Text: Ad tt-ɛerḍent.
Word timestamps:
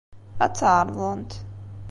Ad 0.43 0.51
tt-ɛerḍent. 0.53 1.31